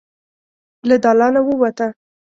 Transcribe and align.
له 0.87 0.95
دالانه 1.03 1.41
ووته. 1.45 1.87